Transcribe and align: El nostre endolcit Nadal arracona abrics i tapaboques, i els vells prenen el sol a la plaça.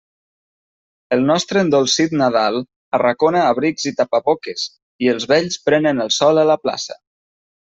El 1.17 1.25
nostre 1.27 1.61
endolcit 1.65 2.15
Nadal 2.21 2.57
arracona 2.99 3.43
abrics 3.51 3.87
i 3.91 3.93
tapaboques, 4.01 4.67
i 5.07 5.13
els 5.15 5.29
vells 5.35 5.63
prenen 5.69 6.07
el 6.07 6.15
sol 6.21 6.43
a 6.47 6.49
la 6.55 6.59
plaça. 6.67 6.99